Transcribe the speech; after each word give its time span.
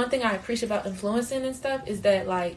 one 0.00 0.08
thing 0.08 0.22
I 0.22 0.32
appreciate 0.32 0.68
about 0.70 0.86
influencing 0.86 1.44
and 1.44 1.54
stuff 1.54 1.86
is 1.86 2.00
that 2.02 2.26
like 2.26 2.56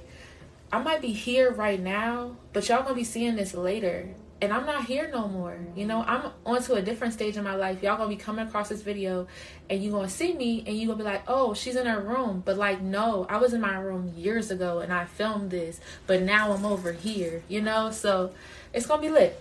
I 0.72 0.82
might 0.82 1.02
be 1.02 1.12
here 1.12 1.52
right 1.52 1.80
now, 1.80 2.38
but 2.54 2.70
y'all 2.70 2.84
gonna 2.84 2.96
be 2.96 3.04
seeing 3.04 3.36
this 3.36 3.54
later. 3.54 4.08
And 4.42 4.52
I'm 4.54 4.66
not 4.66 4.86
here 4.86 5.10
no 5.12 5.28
more. 5.28 5.58
You 5.76 5.86
know, 5.86 6.04
I'm 6.04 6.32
on 6.46 6.64
to 6.64 6.76
a 6.76 6.82
different 6.82 7.14
stage 7.14 7.36
in 7.36 7.44
my 7.44 7.56
life. 7.56 7.84
Y'all 7.84 7.98
gonna 7.98 8.10
be 8.10 8.16
coming 8.16 8.48
across 8.48 8.70
this 8.70 8.82
video 8.82 9.28
and 9.70 9.84
you 9.84 9.92
gonna 9.92 10.10
see 10.10 10.34
me 10.34 10.64
and 10.66 10.78
you 10.78 10.88
gonna 10.88 10.98
be 10.98 11.04
like, 11.04 11.24
oh, 11.28 11.54
she's 11.54 11.76
in 11.76 11.86
her 11.86 12.00
room. 12.00 12.44
But 12.46 12.58
like, 12.58 12.82
no, 12.82 13.28
I 13.30 13.38
was 13.38 13.54
in 13.54 13.60
my 13.60 13.78
room 13.78 14.14
years 14.16 14.50
ago 14.50 14.80
and 14.80 14.94
I 14.94 15.04
filmed 15.04 15.52
this, 15.52 15.82
but 16.08 16.22
now 16.22 16.54
I'm 16.54 16.66
over 16.66 16.94
here, 16.94 17.44
you 17.50 17.62
know? 17.62 17.92
So 17.92 18.34
it's 18.74 18.86
gonna 18.86 19.02
be 19.02 19.10
lit. 19.10 19.38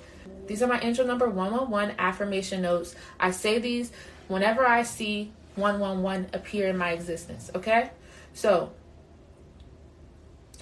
These 0.48 0.60
are 0.60 0.68
my 0.68 0.80
angel 0.80 1.06
number 1.06 1.30
111 1.30 1.94
affirmation 2.00 2.62
notes. 2.62 2.96
I 3.20 3.30
say 3.30 3.60
these 3.60 3.92
whenever 4.26 4.66
I 4.66 4.82
see 4.82 5.30
111 5.56 6.30
appear 6.32 6.68
in 6.68 6.76
my 6.76 6.92
existence, 6.92 7.50
okay? 7.54 7.90
So 8.34 8.72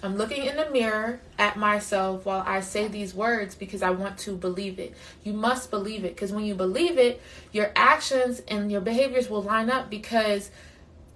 I'm 0.02 0.16
looking 0.16 0.46
in 0.46 0.56
the 0.56 0.70
mirror 0.70 1.20
at 1.38 1.58
myself 1.58 2.24
while 2.24 2.42
I 2.46 2.60
say 2.60 2.88
these 2.88 3.14
words 3.14 3.54
because 3.54 3.82
I 3.82 3.90
want 3.90 4.18
to 4.20 4.34
believe 4.34 4.78
it. 4.78 4.94
You 5.24 5.34
must 5.34 5.70
believe 5.70 6.04
it 6.04 6.14
because 6.14 6.32
when 6.32 6.44
you 6.44 6.54
believe 6.54 6.96
it, 6.96 7.20
your 7.52 7.70
actions 7.76 8.40
and 8.48 8.72
your 8.72 8.80
behaviors 8.80 9.28
will 9.28 9.42
line 9.42 9.68
up 9.68 9.90
because 9.90 10.50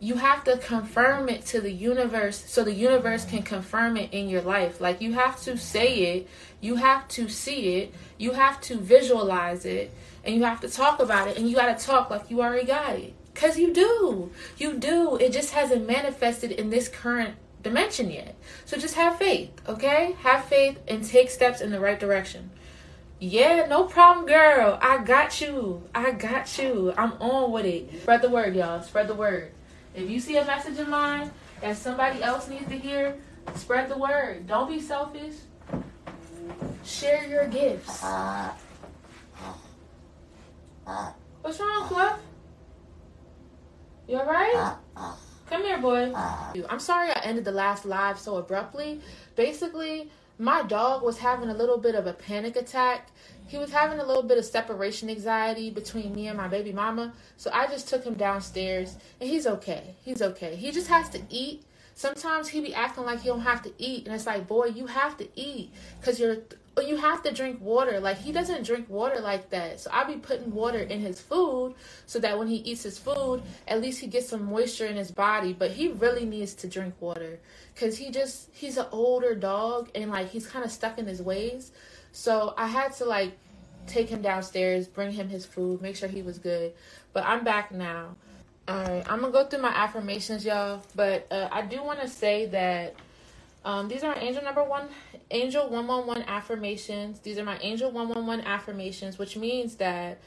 you 0.01 0.17
have 0.17 0.45
to 0.45 0.59
confirm 0.59 1.31
it 1.31 1.47
to 1.47 1.63
the 1.63 1.73
universe 1.73 2.45
so 2.47 2.63
the 2.63 2.75
universe 2.75 3.25
can 3.25 3.43
confirm 3.43 3.97
it 3.97 4.13
in 4.13 4.29
your 4.29 4.43
life. 4.43 4.79
Like 4.79 5.01
you 5.01 5.15
have 5.15 5.41
to 5.45 5.57
say 5.57 6.17
it, 6.17 6.29
you 6.61 6.75
have 6.77 7.09
to 7.09 7.29
see 7.31 7.77
it, 7.77 7.95
you 8.19 8.33
have 8.33 8.61
to 8.63 8.77
visualize 8.77 9.65
it, 9.65 9.95
and 10.23 10.35
you 10.35 10.45
have 10.45 10.61
to 10.61 10.69
talk 10.69 11.01
about 11.01 11.29
it, 11.29 11.39
and 11.39 11.49
you 11.49 11.57
got 11.57 11.79
to 11.79 11.87
talk 11.87 12.11
like 12.11 12.31
you 12.31 12.43
already 12.43 12.67
got 12.67 12.97
it. 12.97 13.15
Because 13.35 13.59
you 13.59 13.75
do. 13.75 14.31
You 14.57 14.75
do. 14.75 15.17
It 15.17 15.33
just 15.33 15.51
hasn't 15.51 15.87
manifested 15.87 16.53
in 16.53 16.71
this 16.71 16.89
current 16.89 17.35
dimension 17.63 18.11
yet. 18.11 18.37
So 18.65 18.79
just 18.79 18.95
have 18.95 19.19
faith, 19.19 19.51
okay? 19.69 20.17
Have 20.21 20.45
faith 20.45 20.79
and 20.87 21.05
take 21.05 21.31
steps 21.31 21.61
in 21.61 21.73
the 21.73 21.81
right 21.81 21.99
direction. 21.99 22.51
Yeah, 23.19 23.67
no 23.67 23.85
problem, 23.85 24.27
girl. 24.27 24.79
I 24.81 25.03
got 25.03 25.41
you. 25.41 25.83
I 25.95 26.13
got 26.13 26.59
you. 26.59 26.93
I'm 26.97 27.15
on 27.15 27.51
with 27.51 27.65
it. 27.65 28.03
Spread 28.03 28.23
the 28.23 28.31
word, 28.31 28.55
y'all. 28.55 28.83
Spread 28.83 29.09
the 29.09 29.15
word. 29.15 29.51
If 29.95 30.09
you 30.09 30.21
see 30.21 30.37
a 30.37 30.45
message 30.45 30.79
in 30.79 30.89
mine 30.91 31.31
that 31.61 31.77
somebody 31.77 32.23
else 32.23 32.49
needs 32.49 32.69
to 32.69 32.79
hear, 32.79 33.17
spread 33.55 33.89
the 33.89 33.99
word. 33.99 34.47
Don't 34.47 34.69
be 34.69 34.81
selfish. 34.81 35.35
Share 36.85 37.27
your 37.27 37.49
gifts. 37.49 38.05
Uh, 38.05 38.53
uh, 39.41 39.53
uh. 40.87 41.13
What's 41.41 41.59
wrong, 41.59 41.89
Fluff? 41.89 42.21
You 44.07 44.19
alright? 44.19 44.55
Uh, 44.55 44.75
uh. 44.97 45.15
Come 45.49 45.63
here, 45.63 45.79
boy. 45.79 46.13
Uh. 46.15 46.53
I'm 46.69 46.81
sorry 46.81 47.11
I 47.11 47.21
ended 47.25 47.45
the 47.45 47.53
last 47.53 47.87
live 47.87 48.19
so 48.19 48.37
abruptly. 48.37 49.01
Basically, 49.35 50.11
my 50.39 50.63
dog 50.63 51.03
was 51.03 51.19
having 51.19 51.49
a 51.49 51.55
little 51.55 51.79
bit 51.79 51.95
of 51.95 52.07
a 52.07 52.13
panic 52.13 52.57
attack. 52.57 53.09
He 53.47 53.57
was 53.57 53.71
having 53.71 54.01
a 54.01 54.05
little 54.05 54.23
bit 54.23 54.37
of 54.37 54.45
separation 54.45 55.09
anxiety 55.09 55.71
between 55.71 56.15
me 56.15 56.29
and 56.29 56.37
my 56.37 56.49
baby 56.49 56.73
mama. 56.73 57.15
So 57.39 57.51
I 57.53 57.67
just 57.67 57.89
took 57.89 58.05
him 58.05 58.15
downstairs 58.15 58.97
and 59.21 59.31
he's 59.31 59.47
okay. 59.47 59.95
He's 60.05 60.21
okay. 60.21 60.57
He 60.57 60.71
just 60.71 60.89
has 60.89 61.09
to 61.11 61.21
eat. 61.31 61.65
Sometimes 61.95 62.49
he 62.49 62.61
be 62.61 62.75
acting 62.75 63.05
like 63.05 63.21
he 63.21 63.29
don't 63.29 63.41
have 63.41 63.63
to 63.63 63.73
eat. 63.79 64.07
And 64.07 64.15
it's 64.15 64.27
like, 64.27 64.47
boy, 64.47 64.67
you 64.67 64.87
have 64.87 65.17
to 65.19 65.29
eat 65.35 65.73
because 66.01 66.19
you're 66.19 66.39
but 66.75 66.89
you 66.89 66.97
have 66.97 67.23
to 67.23 67.33
drink 67.33 67.61
water. 67.61 68.01
Like 68.01 68.19
he 68.19 68.33
doesn't 68.33 68.65
drink 68.65 68.89
water 68.89 69.21
like 69.21 69.51
that. 69.51 69.81
So 69.81 69.91
I'll 69.93 70.07
be 70.07 70.17
putting 70.17 70.53
water 70.53 70.81
in 70.81 71.01
his 71.01 71.21
food 71.21 71.75
so 72.07 72.19
that 72.21 72.39
when 72.39 72.49
he 72.49 72.57
eats 72.57 72.83
his 72.83 72.99
food, 72.99 73.43
at 73.69 73.81
least 73.81 74.01
he 74.01 74.07
gets 74.07 74.29
some 74.29 74.45
moisture 74.45 74.87
in 74.87 74.97
his 74.97 75.11
body. 75.11 75.53
But 75.53 75.71
he 75.71 75.89
really 75.89 76.25
needs 76.25 76.55
to 76.55 76.69
drink 76.69 76.95
water 77.01 77.39
because 77.75 77.97
he 77.97 78.11
just 78.11 78.49
he's 78.53 78.77
an 78.77 78.87
older 78.91 79.35
dog 79.35 79.91
and 79.95 80.11
like 80.11 80.31
he's 80.31 80.47
kind 80.47 80.65
of 80.65 80.73
stuck 80.73 80.99
in 80.99 81.07
his 81.07 81.23
ways. 81.23 81.73
So 82.13 82.55
I 82.57 82.67
had 82.67 82.93
to 82.95 83.05
like 83.05 83.37
take 83.87 84.09
him 84.09 84.23
downstairs, 84.23 84.89
bring 84.89 85.13
him 85.13 85.29
his 85.29 85.47
food, 85.47 85.81
make 85.81 85.97
sure 85.97 86.09
he 86.09 86.23
was 86.23 86.39
good. 86.39 86.73
But 87.13 87.25
I'm 87.25 87.45
back 87.45 87.71
now. 87.71 88.17
All 88.67 88.83
right, 88.83 89.05
I'm 89.09 89.21
gonna 89.21 89.31
go 89.31 89.45
through 89.45 89.61
my 89.61 89.69
affirmations, 89.69 90.45
y'all. 90.45 90.83
But 90.97 91.27
uh, 91.31 91.49
I 91.53 91.63
do 91.63 91.83
want 91.85 92.01
to 92.01 92.09
say 92.09 92.47
that 92.47 92.95
um, 93.65 93.89
these 93.89 94.05
are 94.05 94.17
angel 94.19 94.43
number 94.43 94.63
one, 94.63 94.89
angel 95.31 95.69
111 95.69 96.25
affirmations. 96.29 97.21
These 97.21 97.39
are 97.39 97.45
my 97.45 97.59
angel 97.59 97.91
111 97.91 98.45
affirmations, 98.47 99.19
which 99.19 99.37
means 99.37 99.77
that 99.77 100.21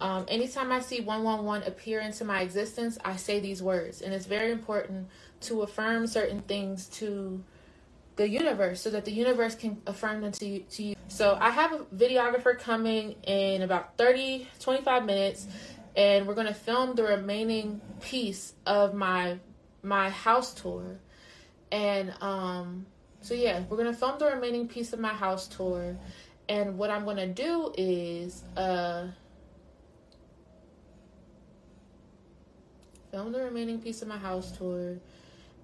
um, 0.00 0.24
anytime 0.28 0.72
I 0.72 0.80
see 0.80 1.00
111 1.00 1.68
appear 1.68 2.00
into 2.00 2.24
my 2.24 2.40
existence, 2.40 2.98
I 3.04 3.16
say 3.16 3.40
these 3.40 3.62
words. 3.62 4.00
And 4.00 4.14
it's 4.14 4.26
very 4.26 4.52
important 4.52 5.08
to 5.42 5.62
affirm 5.62 6.06
certain 6.06 6.40
things 6.42 6.86
to 6.86 7.42
the 8.16 8.28
universe 8.28 8.80
so 8.80 8.90
that 8.90 9.04
the 9.04 9.12
universe 9.12 9.54
can 9.54 9.80
affirm 9.86 10.22
them 10.22 10.32
to 10.32 10.46
you, 10.46 10.60
to 10.70 10.82
you. 10.82 10.96
So 11.08 11.36
I 11.40 11.50
have 11.50 11.72
a 11.72 11.78
videographer 11.94 12.58
coming 12.58 13.16
in 13.24 13.62
about 13.62 13.96
30, 13.98 14.48
25 14.60 15.04
minutes, 15.04 15.46
and 15.94 16.26
we're 16.26 16.34
going 16.34 16.46
to 16.46 16.54
film 16.54 16.94
the 16.94 17.02
remaining 17.02 17.80
piece 18.00 18.54
of 18.66 18.94
my 18.94 19.38
my 19.82 20.10
house 20.10 20.54
tour 20.54 20.98
and 21.70 22.14
um, 22.20 22.86
so 23.20 23.34
yeah, 23.34 23.62
we're 23.68 23.76
gonna 23.76 23.92
film 23.92 24.18
the 24.18 24.26
remaining 24.26 24.68
piece 24.68 24.92
of 24.92 25.00
my 25.00 25.12
house 25.12 25.48
tour. 25.48 25.96
And 26.48 26.78
what 26.78 26.90
I'm 26.90 27.04
gonna 27.04 27.26
do 27.26 27.72
is 27.76 28.42
uh, 28.56 29.08
film 33.10 33.32
the 33.32 33.42
remaining 33.42 33.80
piece 33.80 34.02
of 34.02 34.08
my 34.08 34.16
house 34.16 34.56
tour, 34.56 34.96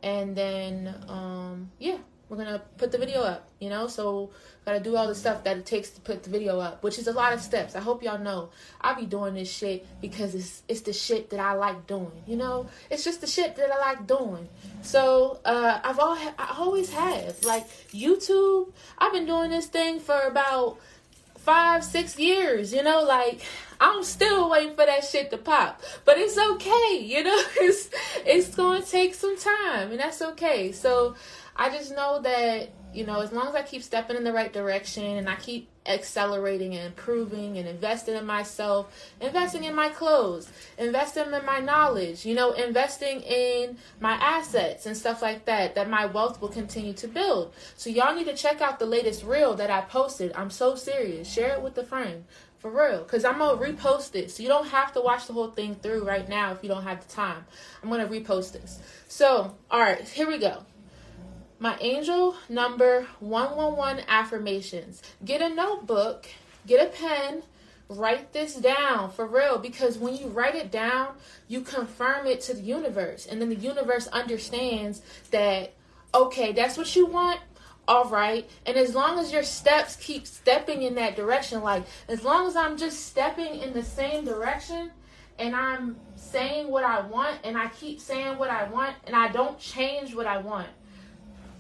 and 0.03 0.37
then 0.37 0.95
um, 1.09 1.71
yeah, 1.79 1.99
we're 2.35 2.45
gonna 2.45 2.63
put 2.79 2.93
the 2.93 2.99
video 2.99 3.23
up. 3.23 3.49
You 3.61 3.71
know, 3.71 3.87
so 3.87 4.31
gotta 4.65 4.81
do 4.81 4.97
all 4.97 5.07
the 5.07 5.15
stuff 5.15 5.45
that 5.45 5.57
it 5.57 5.67
takes 5.67 5.91
to 5.91 6.01
put 6.01 6.23
the 6.23 6.31
video 6.31 6.59
up, 6.59 6.83
which 6.83 6.99
is 6.99 7.07
a 7.07 7.13
lot 7.13 7.33
of 7.33 7.41
steps. 7.41 7.77
I 7.77 7.81
hope 7.81 8.03
y'all 8.03 8.19
know 8.19 8.51
I 8.81 8.95
be 8.95 9.07
doing 9.07 9.35
this 9.35 9.51
shit 9.51 9.87
because 10.01 10.35
it's 10.35 10.63
it's 10.69 10.81
the 10.83 10.93
shit 10.93 11.31
that 11.31 11.41
I 11.41 11.53
like 11.55 11.87
doing. 11.87 12.23
You 12.27 12.37
know, 12.37 12.69
it's 12.91 13.05
just 13.05 13.21
the 13.21 13.27
shit 13.27 13.57
that 13.57 13.71
I 13.73 13.79
like 13.79 14.07
doing. 14.07 14.49
So 14.83 15.39
uh, 15.45 15.81
I've 15.83 15.99
all 15.99 16.17
I 16.39 16.57
always 16.59 16.93
have 16.93 17.43
like 17.45 17.69
YouTube. 17.91 18.73
I've 18.99 19.13
been 19.13 19.27
doing 19.27 19.51
this 19.51 19.67
thing 19.67 20.01
for 20.01 20.21
about 20.21 20.79
five 21.45 21.85
six 21.85 22.19
years. 22.19 22.73
You 22.73 22.83
know, 22.83 23.03
like 23.03 23.41
I'm 23.81 24.03
still 24.03 24.51
waiting 24.51 24.75
for 24.75 24.87
that 24.87 25.05
shit 25.05 25.31
to 25.31 25.37
pop, 25.37 25.83
but 26.05 26.19
it's 26.19 26.39
okay. 26.39 27.01
You 27.01 27.23
know, 27.25 27.43
it's 27.57 27.91
it's 28.25 28.55
gonna 28.55 28.83
take 28.83 29.15
some 29.15 29.37
time, 29.39 29.91
and 29.91 30.01
that's 30.01 30.23
okay. 30.23 30.73
So 30.73 31.15
I 31.57 31.71
just 31.71 31.95
know 31.95 32.21
that 32.23 32.71
you 32.95 33.05
know, 33.05 33.21
as 33.21 33.33
long 33.33 33.49
as 33.49 33.55
I 33.55 33.63
keep 33.63 33.83
stepping 33.83 34.17
in 34.17 34.25
the 34.25 34.33
right 34.33 34.53
direction 34.53 35.05
and 35.05 35.29
I 35.29 35.35
keep 35.35 35.69
accelerating 35.85 36.75
and 36.75 36.87
improving 36.87 37.59
and 37.59 37.69
investing 37.69 38.15
in 38.15 38.25
myself, 38.25 39.13
investing 39.21 39.65
in 39.65 39.75
my 39.75 39.89
clothes, 39.89 40.49
investing 40.79 41.33
in 41.33 41.45
my 41.45 41.59
knowledge, 41.59 42.25
you 42.25 42.35
know, 42.35 42.53
investing 42.53 43.21
in 43.23 43.77
my 44.01 44.13
assets 44.13 44.87
and 44.87 44.97
stuff 44.97 45.23
like 45.23 45.45
that, 45.47 45.75
that 45.75 45.91
my 45.91 46.07
wealth 46.07 46.41
will 46.41 46.49
continue 46.49 46.95
to 46.95 47.09
build. 47.09 47.53
So 47.77 47.91
y'all 47.91 48.15
need 48.15 48.27
to 48.27 48.37
check 48.37 48.61
out 48.61 48.79
the 48.79 48.87
latest 48.87 49.25
reel 49.25 49.55
that 49.55 49.71
I 49.71 49.81
posted. 49.83 50.33
I'm 50.35 50.51
so 50.51 50.77
serious. 50.77 51.31
Share 51.31 51.55
it 51.55 51.63
with 51.63 51.77
a 51.77 51.85
friend. 51.85 52.25
For 52.59 52.71
real, 52.71 53.03
because 53.03 53.27
I'm 53.27 53.41
gonna 53.41 53.61
repost 53.61 54.15
it. 54.15 54.31
So 54.31 54.43
you 54.43 54.49
don't 54.49 54.69
have 54.69 54.95
to 54.95 55.03
watch 55.03 55.27
the 55.27 55.35
whole 55.35 55.51
thing 55.51 55.75
through 55.75 56.07
right 56.07 56.27
now 56.27 56.53
if 56.53 56.63
you 56.63 56.71
don't 56.71 56.85
have 56.85 57.07
the 57.07 57.13
time. 57.13 57.45
I'm 57.83 57.91
gonna 57.91 58.09
repost 58.09 58.53
this. 58.53 58.79
So, 59.07 59.55
all 59.71 59.81
right, 59.81 60.01
here 60.01 60.27
we 60.27 60.39
go. 60.39 60.65
My 61.65 61.79
angel 61.81 62.37
number 62.51 63.07
111 63.21 64.05
affirmations. 64.07 65.01
Get 65.25 65.41
a 65.41 65.49
notebook, 65.49 66.27
get 66.67 66.87
a 66.87 66.91
pen, 66.91 67.43
write 67.89 68.35
this 68.35 68.57
down 68.57 69.11
for 69.11 69.27
real 69.27 69.57
because 69.57 69.97
when 69.97 70.15
you 70.15 70.27
write 70.27 70.55
it 70.57 70.71
down, 70.71 71.15
you 71.49 71.63
confirm 71.63 72.27
it 72.27 72.43
to 72.43 72.53
the 72.53 72.61
universe. 72.61 73.25
And 73.25 73.41
then 73.41 73.49
the 73.49 73.55
universe 73.55 74.09
understands 74.09 75.01
that, 75.31 75.73
okay, 76.13 76.53
that's 76.53 76.77
what 76.77 76.95
you 76.95 77.07
want. 77.07 77.41
All 77.89 78.11
right. 78.11 78.47
And 78.67 78.77
as 78.77 78.95
long 78.95 79.19
as 79.19 79.33
your 79.33 79.43
steps 79.43 79.97
keep 79.97 80.27
stepping 80.27 80.83
in 80.83 80.97
that 80.97 81.17
direction, 81.17 81.63
like 81.63 81.85
as 82.11 82.23
long 82.23 82.47
as 82.47 82.57
I'm 82.57 82.77
just 82.77 83.07
stepping 83.07 83.63
in 83.63 83.73
the 83.73 83.83
same 83.83 84.27
direction 84.27 84.91
and 85.39 85.57
I'm 85.57 85.97
saying 86.15 86.71
what 86.71 86.85
I 86.85 87.01
want 87.07 87.39
and 87.43 87.57
I 87.57 87.69
keep 87.69 88.03
saying 88.03 88.37
what 88.37 88.51
I 88.51 88.69
want 88.69 88.97
and 89.07 89.17
I 89.17 89.29
don't 89.29 89.59
change 89.59 90.15
what 90.15 90.27
I 90.27 90.37
want 90.37 90.69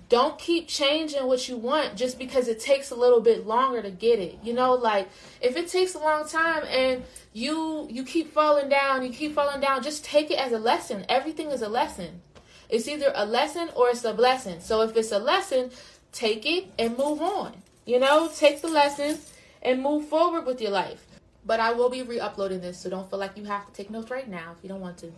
don't 0.08 0.38
keep 0.38 0.68
changing 0.68 1.26
what 1.26 1.48
you 1.48 1.56
want 1.56 1.96
just 1.96 2.18
because 2.18 2.48
it 2.48 2.60
takes 2.60 2.90
a 2.90 2.94
little 2.94 3.20
bit 3.20 3.46
longer 3.46 3.82
to 3.82 3.90
get 3.90 4.18
it. 4.18 4.38
You 4.42 4.52
know 4.52 4.74
like 4.74 5.08
if 5.40 5.56
it 5.56 5.68
takes 5.68 5.94
a 5.94 5.98
long 5.98 6.28
time 6.28 6.64
and 6.68 7.04
you 7.32 7.88
you 7.90 8.04
keep 8.04 8.32
falling 8.32 8.68
down 8.68 9.04
you 9.04 9.10
keep 9.10 9.34
falling 9.34 9.60
down 9.60 9.82
just 9.82 10.04
take 10.04 10.30
it 10.30 10.38
as 10.38 10.52
a 10.52 10.58
lesson. 10.58 11.04
Everything 11.08 11.50
is 11.50 11.62
a 11.62 11.68
lesson. 11.68 12.20
It's 12.68 12.88
either 12.88 13.12
a 13.14 13.24
lesson 13.24 13.70
or 13.74 13.88
it's 13.88 14.04
a 14.04 14.12
blessing. 14.12 14.60
So 14.60 14.82
if 14.82 14.96
it's 14.96 15.12
a 15.12 15.18
lesson 15.18 15.70
take 16.12 16.46
it 16.46 16.66
and 16.78 16.96
move 16.98 17.20
on. 17.20 17.54
You 17.86 17.98
know 17.98 18.30
take 18.34 18.60
the 18.60 18.68
lesson 18.68 19.18
and 19.62 19.82
move 19.82 20.08
forward 20.08 20.46
with 20.46 20.60
your 20.60 20.70
life. 20.70 21.06
But 21.46 21.60
i 21.60 21.72
will 21.72 21.90
be 21.90 22.02
re-uploading 22.02 22.60
this 22.60 22.78
so 22.78 22.90
don't 22.90 23.08
feel 23.08 23.18
like 23.18 23.36
you 23.36 23.44
have 23.44 23.66
to 23.66 23.72
take 23.72 23.90
notes 23.90 24.10
right 24.10 24.28
now 24.28 24.54
if 24.56 24.62
you 24.62 24.68
don't 24.68 24.80
want 24.80 24.98
to. 24.98 25.12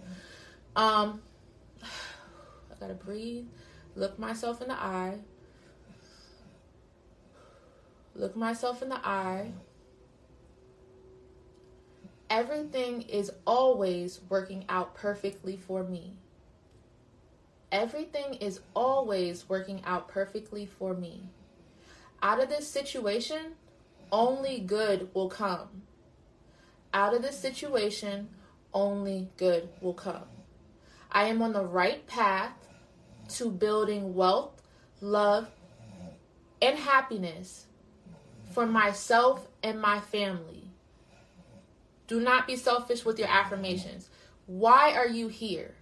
Um 0.76 1.20
I 1.82 2.78
gotta 2.78 2.94
breathe, 2.94 3.46
look 3.96 4.19
myself 4.19 4.62
in 4.62 4.69
the 4.69 4.75
eye, 4.75 5.19
look 8.14 8.37
myself 8.37 8.82
in 8.82 8.90
the 8.90 9.06
eye. 9.06 9.50
Everything 12.28 13.02
is 13.02 13.31
always 13.46 14.20
working 14.28 14.64
out 14.69 14.94
perfectly 14.94 15.56
for 15.56 15.82
me. 15.82 16.14
Everything 17.72 18.34
is 18.34 18.60
always 18.75 19.48
working 19.48 19.82
out 19.84 20.08
perfectly 20.08 20.66
for 20.66 20.94
me. 20.94 21.22
Out 22.22 22.43
of 22.43 22.48
this 22.48 22.69
situation, 22.69 23.52
only 24.12 24.60
good 24.60 25.08
will 25.14 25.28
come. 25.28 25.82
Out 26.93 27.14
of 27.14 27.22
this 27.22 27.38
situation, 27.38 28.28
only 28.72 29.31
good 29.37 29.69
will 29.81 29.94
come. 29.94 30.25
I 31.10 31.25
am 31.25 31.43
on 31.43 31.52
the 31.52 31.64
right 31.64 32.06
path 32.06 32.52
to 33.28 33.50
building 33.50 34.14
wealth, 34.14 34.62
love, 35.00 35.49
and 36.62 36.78
happiness 36.78 37.67
for 38.52 38.67
myself 38.67 39.49
and 39.62 39.81
my 39.81 40.00
family. 40.00 40.70
Do 42.06 42.20
not 42.20 42.46
be 42.46 42.56
selfish 42.56 43.05
with 43.05 43.19
your 43.19 43.28
affirmations. 43.28 44.08
Why 44.46 44.93
are 44.93 45.08
you 45.08 45.28
here? 45.28 45.75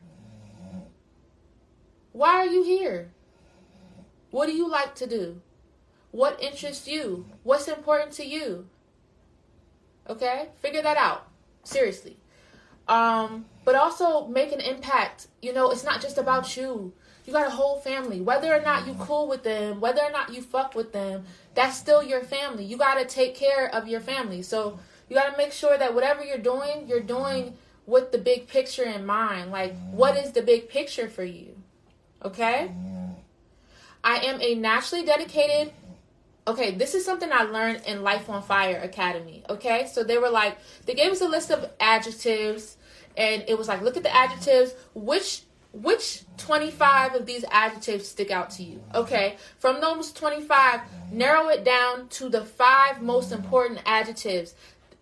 Why 2.12 2.30
are 2.30 2.46
you 2.46 2.62
here? 2.62 3.10
What 4.30 4.46
do 4.46 4.52
you 4.52 4.68
like 4.68 4.94
to 4.96 5.06
do? 5.06 5.40
What 6.10 6.40
interests 6.40 6.88
you? 6.88 7.26
What's 7.42 7.68
important 7.68 8.12
to 8.12 8.24
you? 8.24 8.68
Okay? 10.08 10.48
Figure 10.60 10.82
that 10.82 10.96
out. 10.96 11.28
Seriously. 11.64 12.16
Um, 12.88 13.46
but 13.64 13.74
also 13.74 14.26
make 14.26 14.52
an 14.52 14.60
impact. 14.60 15.28
You 15.42 15.52
know, 15.52 15.70
it's 15.70 15.84
not 15.84 16.00
just 16.00 16.18
about 16.18 16.56
you. 16.56 16.92
You 17.26 17.32
got 17.32 17.46
a 17.46 17.50
whole 17.50 17.78
family. 17.80 18.20
Whether 18.20 18.54
or 18.54 18.60
not 18.60 18.86
you 18.86 18.92
mm-hmm. 18.92 19.02
cool 19.02 19.28
with 19.28 19.42
them, 19.42 19.80
whether 19.80 20.02
or 20.02 20.10
not 20.10 20.34
you 20.34 20.42
fuck 20.42 20.74
with 20.74 20.92
them, 20.92 21.24
that's 21.54 21.76
still 21.76 22.02
your 22.02 22.22
family. 22.22 22.64
You 22.64 22.76
got 22.76 22.96
to 22.96 23.06
take 23.06 23.34
care 23.34 23.74
of 23.74 23.88
your 23.88 24.00
family. 24.00 24.42
So 24.42 24.78
you 25.08 25.16
got 25.16 25.30
to 25.30 25.36
make 25.36 25.52
sure 25.52 25.78
that 25.78 25.94
whatever 25.94 26.22
you're 26.22 26.38
doing, 26.38 26.86
you're 26.86 27.00
doing 27.00 27.56
with 27.86 28.12
the 28.12 28.18
big 28.18 28.48
picture 28.48 28.84
in 28.84 29.06
mind. 29.06 29.50
Like, 29.50 29.74
mm-hmm. 29.74 29.96
what 29.96 30.16
is 30.16 30.32
the 30.32 30.42
big 30.42 30.68
picture 30.68 31.08
for 31.08 31.24
you? 31.24 31.56
Okay? 32.22 32.70
Mm-hmm. 32.70 33.12
I 34.02 34.16
am 34.16 34.40
a 34.42 34.54
naturally 34.54 35.04
dedicated. 35.04 35.72
Okay, 36.46 36.72
this 36.72 36.94
is 36.94 37.06
something 37.06 37.30
I 37.32 37.44
learned 37.44 37.84
in 37.86 38.02
Life 38.02 38.28
on 38.28 38.42
Fire 38.42 38.76
Academy. 38.76 39.42
Okay, 39.48 39.88
so 39.90 40.04
they 40.04 40.18
were 40.18 40.28
like, 40.28 40.58
they 40.84 40.92
gave 40.92 41.10
us 41.10 41.22
a 41.22 41.26
list 41.26 41.50
of 41.50 41.70
adjectives, 41.80 42.76
and 43.16 43.44
it 43.48 43.56
was 43.56 43.68
like, 43.68 43.82
look 43.82 43.96
at 43.96 44.02
the 44.02 44.14
adjectives. 44.14 44.74
Which 44.94 45.42
which 45.72 46.22
25 46.36 47.16
of 47.16 47.26
these 47.26 47.44
adjectives 47.50 48.08
stick 48.08 48.30
out 48.30 48.50
to 48.50 48.62
you? 48.62 48.80
Okay, 48.94 49.36
from 49.58 49.80
those 49.80 50.12
25, 50.12 50.80
narrow 51.10 51.48
it 51.48 51.64
down 51.64 52.08
to 52.10 52.28
the 52.28 52.44
five 52.44 53.02
most 53.02 53.32
important 53.32 53.80
adjectives 53.84 54.54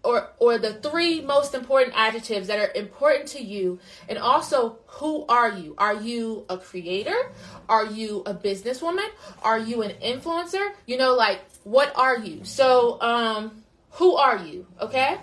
or 0.03 0.31
or 0.38 0.59
the 0.59 0.75
three 0.75 1.20
most 1.20 1.55
important 1.55 1.94
adjectives 1.97 2.49
that 2.49 2.59
are 2.59 2.73
important 2.75 3.29
to 3.29 3.43
you. 3.43 3.79
And 4.09 4.19
also 4.19 4.79
who 4.87 5.25
are 5.26 5.50
you? 5.50 5.75
Are 5.79 5.94
you 5.94 6.44
a 6.49 6.59
creator? 6.59 7.31
Are 7.69 7.87
you 7.87 8.23
a 8.26 8.35
businesswoman? 8.35 9.09
Are 9.43 9.59
you 9.59 9.82
an 9.82 9.93
influencer? 10.03 10.73
You 10.87 10.99
know 10.99 11.14
like 11.14 11.41
what 11.64 11.93
are 11.97 12.19
you? 12.19 12.44
So 12.44 13.00
um 13.00 13.62
who 13.93 14.17
are 14.17 14.38
you? 14.38 14.67
Okay? 14.81 15.19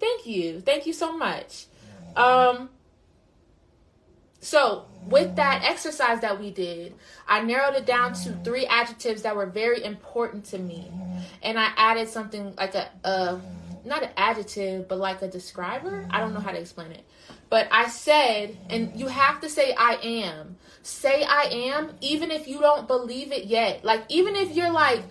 Thank 0.00 0.26
you. 0.26 0.60
Thank 0.60 0.86
you 0.86 0.92
so 0.92 1.16
much 1.16 1.66
um 2.16 2.68
so 4.40 4.84
with 5.06 5.36
that 5.36 5.62
exercise 5.64 6.20
that 6.20 6.38
we 6.40 6.50
did 6.50 6.94
i 7.26 7.42
narrowed 7.42 7.74
it 7.74 7.86
down 7.86 8.12
to 8.12 8.32
three 8.44 8.66
adjectives 8.66 9.22
that 9.22 9.34
were 9.34 9.46
very 9.46 9.82
important 9.84 10.44
to 10.44 10.58
me 10.58 10.90
and 11.42 11.58
i 11.58 11.70
added 11.76 12.08
something 12.08 12.54
like 12.56 12.74
a, 12.74 12.88
a 13.04 13.40
not 13.84 14.02
an 14.02 14.10
adjective, 14.16 14.88
but 14.88 14.98
like 14.98 15.22
a 15.22 15.28
describer. 15.28 16.06
I 16.10 16.20
don't 16.20 16.34
know 16.34 16.40
how 16.40 16.52
to 16.52 16.58
explain 16.58 16.92
it. 16.92 17.04
But 17.50 17.68
I 17.70 17.88
said, 17.88 18.56
and 18.70 18.98
you 18.98 19.06
have 19.06 19.40
to 19.42 19.48
say 19.48 19.74
I 19.76 19.98
am. 20.02 20.56
Say 20.82 21.22
I 21.22 21.44
am, 21.44 21.92
even 22.00 22.30
if 22.30 22.48
you 22.48 22.60
don't 22.60 22.86
believe 22.88 23.32
it 23.32 23.44
yet. 23.44 23.84
Like, 23.84 24.04
even 24.08 24.36
if 24.36 24.54
you're 24.54 24.72
like, 24.72 25.02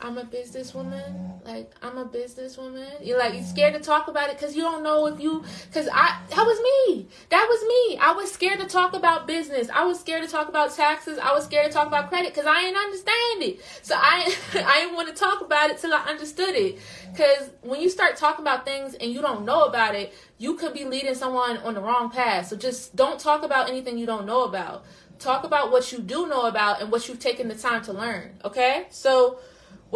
I'm 0.00 0.18
a 0.18 0.24
businesswoman. 0.24 1.44
Like 1.44 1.72
I'm 1.82 1.98
a 1.98 2.04
businesswoman. 2.04 3.06
You're 3.06 3.18
like 3.18 3.34
you're 3.34 3.42
scared 3.42 3.74
to 3.74 3.80
talk 3.80 4.08
about 4.08 4.30
it 4.30 4.38
because 4.38 4.56
you 4.56 4.62
don't 4.62 4.82
know 4.82 5.06
if 5.06 5.20
you. 5.20 5.44
Because 5.66 5.88
I 5.92 6.20
that 6.30 6.44
was 6.44 6.60
me. 6.60 7.08
That 7.30 7.46
was 7.48 7.62
me. 7.62 7.98
I 7.98 8.12
was 8.12 8.30
scared 8.32 8.60
to 8.60 8.66
talk 8.66 8.94
about 8.94 9.26
business. 9.26 9.68
I 9.72 9.84
was 9.84 10.00
scared 10.00 10.24
to 10.24 10.30
talk 10.30 10.48
about 10.48 10.74
taxes. 10.74 11.18
I 11.18 11.32
was 11.32 11.44
scared 11.44 11.66
to 11.66 11.72
talk 11.72 11.86
about 11.86 12.08
credit 12.08 12.34
because 12.34 12.46
I 12.46 12.62
didn't 12.62 12.78
understand 12.78 13.42
it. 13.42 13.60
So 13.82 13.94
I 13.96 14.34
I 14.54 14.80
didn't 14.80 14.94
want 14.94 15.08
to 15.08 15.14
talk 15.14 15.40
about 15.40 15.70
it 15.70 15.78
till 15.78 15.92
I 15.92 16.00
understood 16.00 16.54
it. 16.54 16.78
Because 17.10 17.50
when 17.62 17.80
you 17.80 17.88
start 17.88 18.16
talking 18.16 18.44
about 18.44 18.64
things 18.64 18.94
and 18.94 19.10
you 19.10 19.22
don't 19.22 19.44
know 19.44 19.64
about 19.64 19.94
it, 19.94 20.12
you 20.38 20.54
could 20.54 20.74
be 20.74 20.84
leading 20.84 21.14
someone 21.14 21.56
on 21.58 21.74
the 21.74 21.80
wrong 21.80 22.10
path. 22.10 22.48
So 22.48 22.56
just 22.56 22.94
don't 22.94 23.18
talk 23.18 23.42
about 23.42 23.68
anything 23.68 23.98
you 23.98 24.06
don't 24.06 24.26
know 24.26 24.44
about. 24.44 24.84
Talk 25.18 25.44
about 25.44 25.72
what 25.72 25.92
you 25.92 25.98
do 25.98 26.26
know 26.26 26.42
about 26.42 26.82
and 26.82 26.92
what 26.92 27.08
you've 27.08 27.18
taken 27.18 27.48
the 27.48 27.54
time 27.54 27.82
to 27.84 27.92
learn. 27.92 28.38
Okay, 28.44 28.86
so 28.90 29.38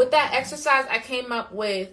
with 0.00 0.12
that 0.12 0.32
exercise, 0.32 0.86
I 0.88 0.98
came 0.98 1.30
up 1.30 1.52
with 1.52 1.90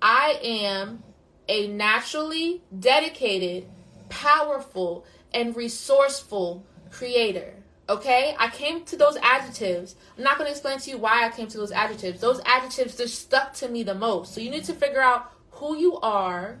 I 0.00 0.38
am 0.40 1.02
a 1.48 1.66
naturally 1.66 2.62
dedicated, 2.78 3.68
powerful, 4.08 5.04
and 5.34 5.56
resourceful 5.56 6.64
creator. 6.92 7.54
Okay? 7.88 8.36
I 8.38 8.50
came 8.50 8.84
to 8.84 8.96
those 8.96 9.16
adjectives. 9.20 9.96
I'm 10.16 10.22
not 10.22 10.38
going 10.38 10.46
to 10.46 10.52
explain 10.52 10.78
to 10.78 10.90
you 10.90 10.98
why 10.98 11.26
I 11.26 11.30
came 11.30 11.48
to 11.48 11.58
those 11.58 11.72
adjectives. 11.72 12.20
Those 12.20 12.40
adjectives 12.46 12.96
just 12.96 13.20
stuck 13.20 13.52
to 13.54 13.68
me 13.68 13.82
the 13.82 13.96
most. 13.96 14.32
So 14.32 14.40
you 14.40 14.50
need 14.50 14.62
to 14.66 14.72
figure 14.72 15.00
out 15.00 15.32
who 15.50 15.76
you 15.76 15.98
are, 15.98 16.60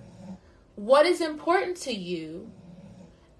what 0.74 1.06
is 1.06 1.20
important 1.20 1.76
to 1.82 1.92
you, 1.92 2.50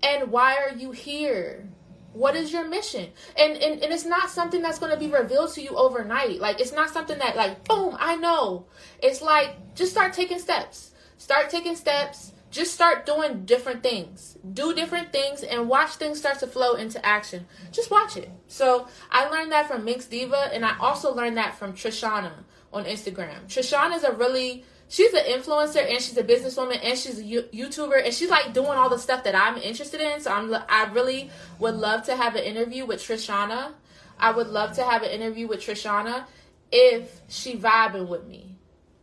and 0.04 0.30
why 0.30 0.56
are 0.56 0.76
you 0.76 0.92
here? 0.92 1.68
What 2.12 2.34
is 2.34 2.52
your 2.52 2.66
mission? 2.68 3.10
And 3.38 3.52
and, 3.56 3.82
and 3.82 3.92
it's 3.92 4.04
not 4.04 4.30
something 4.30 4.62
that's 4.62 4.78
going 4.78 4.92
to 4.92 4.98
be 4.98 5.08
revealed 5.08 5.52
to 5.54 5.62
you 5.62 5.70
overnight. 5.70 6.40
Like 6.40 6.60
it's 6.60 6.72
not 6.72 6.90
something 6.90 7.18
that 7.18 7.36
like 7.36 7.64
boom 7.64 7.96
i 7.98 8.16
know. 8.16 8.66
It's 9.02 9.22
like 9.22 9.74
just 9.74 9.92
start 9.92 10.12
taking 10.12 10.38
steps. 10.38 10.92
Start 11.18 11.50
taking 11.50 11.76
steps. 11.76 12.32
Just 12.50 12.74
start 12.74 13.06
doing 13.06 13.44
different 13.44 13.82
things. 13.82 14.36
Do 14.52 14.74
different 14.74 15.12
things 15.12 15.44
and 15.44 15.68
watch 15.68 15.90
things 15.90 16.18
start 16.18 16.40
to 16.40 16.48
flow 16.48 16.74
into 16.74 17.04
action. 17.06 17.46
Just 17.70 17.90
watch 17.90 18.16
it. 18.16 18.30
So 18.48 18.88
i 19.10 19.28
learned 19.28 19.52
that 19.52 19.68
from 19.68 19.84
minx 19.84 20.06
diva 20.06 20.50
and 20.52 20.64
i 20.64 20.76
also 20.78 21.14
learned 21.14 21.36
that 21.36 21.56
from 21.56 21.74
trishana 21.74 22.32
on 22.72 22.84
instagram. 22.84 23.44
Trishana 23.46 23.96
is 23.96 24.04
a 24.04 24.12
really 24.12 24.64
she's 24.90 25.14
an 25.14 25.24
influencer 25.24 25.88
and 25.88 26.02
she's 26.02 26.16
a 26.18 26.22
businesswoman 26.22 26.78
and 26.82 26.98
she's 26.98 27.18
a 27.18 27.22
YouTuber 27.22 28.04
and 28.04 28.12
she's 28.12 28.28
like 28.28 28.52
doing 28.52 28.72
all 28.72 28.90
the 28.90 28.98
stuff 28.98 29.24
that 29.24 29.34
I'm 29.34 29.56
interested 29.56 30.00
in. 30.00 30.20
So 30.20 30.30
I'm 30.30 30.52
I 30.68 30.90
really 30.92 31.30
would 31.58 31.76
love 31.76 32.02
to 32.04 32.16
have 32.16 32.34
an 32.34 32.42
interview 32.42 32.84
with 32.84 33.00
Trishana. 33.00 33.72
I 34.18 34.32
would 34.32 34.48
love 34.48 34.74
to 34.74 34.84
have 34.84 35.02
an 35.02 35.10
interview 35.10 35.46
with 35.46 35.60
Trishana 35.60 36.24
if 36.70 37.20
she 37.28 37.56
vibing 37.56 38.08
with 38.08 38.26
me. 38.26 38.56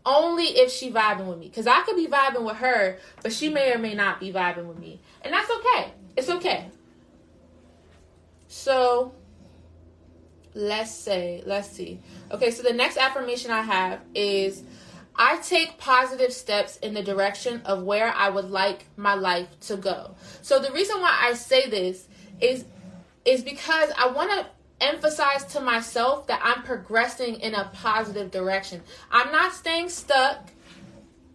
Only 0.06 0.46
if 0.46 0.72
she 0.72 0.92
vibing 0.92 1.28
with 1.28 1.40
me. 1.40 1.48
Because 1.48 1.68
I 1.68 1.82
could 1.82 1.96
be 1.96 2.08
vibing 2.08 2.46
with 2.46 2.58
her, 2.58 3.00
but 3.24 3.34
she 3.34 3.50
may 3.50 3.74
or 3.74 3.78
may 3.78 3.94
not 3.94 4.20
be 4.20 4.32
vibing 4.32 4.66
with 4.66 4.78
me. 4.78 5.00
And 5.22 5.34
that's 5.34 5.50
okay. 5.50 5.92
It's 6.16 6.30
okay. 6.30 6.70
So 8.48 9.14
let's 10.54 10.92
say, 10.92 11.44
let's 11.46 11.70
see. 11.70 12.00
Okay, 12.32 12.52
so 12.52 12.64
the 12.64 12.74
next 12.74 12.98
affirmation 12.98 13.52
I 13.52 13.62
have 13.62 14.02
is 14.14 14.64
I 15.18 15.38
take 15.38 15.78
positive 15.78 16.32
steps 16.32 16.78
in 16.78 16.94
the 16.94 17.02
direction 17.02 17.62
of 17.66 17.84
where 17.84 18.14
I 18.14 18.30
would 18.30 18.50
like 18.50 18.86
my 18.96 19.16
life 19.16 19.48
to 19.62 19.78
go. 19.78 20.16
So 20.42 20.60
the 20.60 20.72
reason 20.72 21.02
why 21.02 21.18
I 21.20 21.34
say 21.34 21.70
this 21.70 22.08
is 22.40 22.66
is 23.26 23.44
because 23.44 23.90
I 23.98 24.08
want 24.08 24.32
to 24.32 24.46
emphasize 24.80 25.44
to 25.46 25.60
myself 25.60 26.28
that 26.28 26.40
I'm 26.44 26.64
progressing 26.64 27.42
in 27.42 27.56
a 27.56 27.70
positive 27.74 28.32
direction. 28.32 28.82
I'm 29.12 29.32
not 29.32 29.54
staying 29.54 29.90
stuck. 29.90 30.50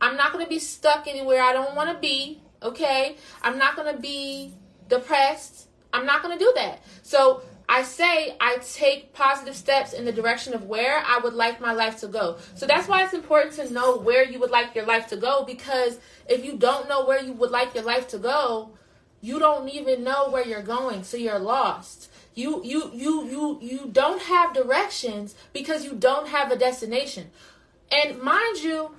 I'm 0.01 0.17
not 0.17 0.33
going 0.33 0.45
to 0.45 0.49
be 0.49 0.59
stuck 0.59 1.07
anywhere 1.07 1.43
I 1.43 1.53
don't 1.53 1.75
want 1.77 1.91
to 1.91 1.99
be, 1.99 2.41
okay? 2.63 3.17
I'm 3.43 3.59
not 3.59 3.77
going 3.77 3.95
to 3.95 4.01
be 4.01 4.55
depressed. 4.89 5.69
I'm 5.93 6.07
not 6.07 6.23
going 6.23 6.39
to 6.39 6.43
do 6.43 6.53
that. 6.57 6.83
So 7.03 7.43
I 7.73 7.85
say 7.85 8.37
I 8.39 8.59
take 8.59 9.15
positive 9.15 9.57
steps 9.57 9.95
in 9.95 10.05
the 10.05 10.13
direction 10.13 10.53
of 10.53 10.65
where 10.65 10.99
I 10.99 11.21
would 11.25 11.33
like 11.33 11.59
my 11.59 11.73
life 11.73 12.01
to 12.01 12.07
go. 12.07 12.37
So 12.55 12.67
that's 12.67 12.87
why 12.87 13.03
it's 13.03 13.15
important 13.15 13.55
to 13.55 13.73
know 13.73 13.97
where 13.97 14.23
you 14.23 14.39
would 14.41 14.51
like 14.51 14.75
your 14.75 14.85
life 14.85 15.07
to 15.07 15.17
go 15.17 15.43
because 15.47 15.99
if 16.29 16.45
you 16.45 16.59
don't 16.59 16.87
know 16.87 17.07
where 17.07 17.23
you 17.23 17.33
would 17.33 17.51
like 17.51 17.75
your 17.75 17.85
life 17.85 18.09
to 18.09 18.19
go, 18.19 18.73
you 19.23 19.39
don't 19.39 19.71
even 19.71 20.05
know 20.05 20.29
where 20.29 20.47
you're 20.47 20.61
going, 20.61 21.03
so 21.03 21.17
you're 21.17 21.39
lost. 21.39 22.11
You 22.35 22.63
you 22.63 22.91
you 22.93 23.25
you 23.31 23.59
you 23.63 23.89
don't 23.91 24.21
have 24.21 24.53
directions 24.53 25.35
because 25.55 25.83
you 25.83 25.95
don't 25.95 26.29
have 26.29 26.51
a 26.51 26.59
destination. 26.59 27.31
And 27.91 28.21
mind 28.21 28.59
you, 28.59 28.91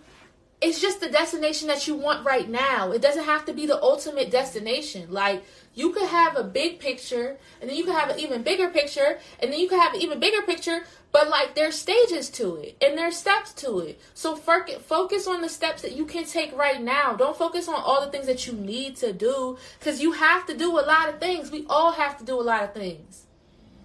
it's 0.63 0.79
just 0.79 1.01
the 1.01 1.09
destination 1.09 1.67
that 1.67 1.87
you 1.87 1.95
want 1.95 2.25
right 2.25 2.49
now. 2.49 2.91
It 2.91 3.01
doesn't 3.01 3.25
have 3.25 3.43
to 3.45 3.53
be 3.53 3.65
the 3.65 3.81
ultimate 3.81 4.31
destination. 4.31 5.11
Like 5.11 5.43
you 5.73 5.91
could 5.91 6.07
have 6.07 6.37
a 6.37 6.43
big 6.43 6.79
picture 6.79 7.37
and 7.59 7.69
then 7.69 7.75
you 7.75 7.83
could 7.83 7.95
have 7.95 8.09
an 8.09 8.19
even 8.19 8.43
bigger 8.43 8.69
picture 8.69 9.19
and 9.41 9.51
then 9.51 9.59
you 9.59 9.67
could 9.67 9.79
have 9.79 9.93
an 9.93 10.01
even 10.01 10.21
bigger 10.21 10.41
picture, 10.43 10.85
but 11.11 11.27
like 11.27 11.53
there's 11.53 11.77
stages 11.77 12.29
to 12.31 12.55
it 12.55 12.77
and 12.81 12.97
there's 12.97 13.17
steps 13.17 13.51
to 13.55 13.79
it. 13.79 13.99
So 14.13 14.37
focus 14.37 15.27
on 15.27 15.41
the 15.41 15.49
steps 15.49 15.81
that 15.81 15.97
you 15.97 16.05
can 16.05 16.23
take 16.23 16.55
right 16.57 16.81
now. 16.81 17.13
Don't 17.13 17.37
focus 17.37 17.67
on 17.67 17.75
all 17.75 17.99
the 18.03 18.09
things 18.09 18.27
that 18.27 18.47
you 18.47 18.53
need 18.53 18.95
to 18.97 19.11
do 19.11 19.57
cuz 19.81 20.01
you 20.01 20.13
have 20.13 20.45
to 20.45 20.55
do 20.55 20.79
a 20.79 20.85
lot 20.87 21.09
of 21.09 21.19
things. 21.19 21.51
We 21.51 21.65
all 21.69 21.91
have 21.91 22.17
to 22.19 22.23
do 22.23 22.39
a 22.39 22.41
lot 22.41 22.63
of 22.63 22.73
things. 22.73 23.25